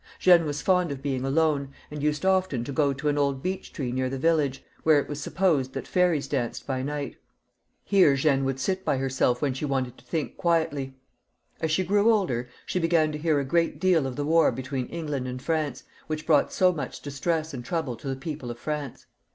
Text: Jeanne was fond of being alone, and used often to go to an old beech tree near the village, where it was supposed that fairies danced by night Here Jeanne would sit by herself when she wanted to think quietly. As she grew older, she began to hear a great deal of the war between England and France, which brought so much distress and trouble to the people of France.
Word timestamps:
Jeanne 0.17 0.45
was 0.45 0.63
fond 0.63 0.91
of 0.91 1.03
being 1.03 1.23
alone, 1.23 1.71
and 1.91 2.01
used 2.01 2.25
often 2.25 2.63
to 2.63 2.71
go 2.71 2.91
to 2.91 3.07
an 3.07 3.19
old 3.19 3.43
beech 3.43 3.71
tree 3.71 3.91
near 3.91 4.09
the 4.09 4.17
village, 4.17 4.63
where 4.81 4.99
it 4.99 5.07
was 5.07 5.21
supposed 5.21 5.73
that 5.73 5.87
fairies 5.87 6.27
danced 6.27 6.65
by 6.65 6.81
night 6.81 7.17
Here 7.83 8.15
Jeanne 8.15 8.43
would 8.45 8.59
sit 8.59 8.83
by 8.83 8.97
herself 8.97 9.43
when 9.43 9.53
she 9.53 9.63
wanted 9.63 9.99
to 9.99 10.03
think 10.05 10.37
quietly. 10.37 10.95
As 11.59 11.69
she 11.69 11.83
grew 11.83 12.11
older, 12.11 12.49
she 12.65 12.79
began 12.79 13.11
to 13.11 13.19
hear 13.19 13.39
a 13.39 13.45
great 13.45 13.79
deal 13.79 14.07
of 14.07 14.15
the 14.15 14.25
war 14.25 14.51
between 14.51 14.87
England 14.87 15.27
and 15.27 15.39
France, 15.39 15.83
which 16.07 16.25
brought 16.25 16.51
so 16.51 16.71
much 16.73 17.01
distress 17.01 17.53
and 17.53 17.63
trouble 17.63 17.95
to 17.97 18.07
the 18.07 18.15
people 18.15 18.49
of 18.49 18.57
France. 18.57 19.05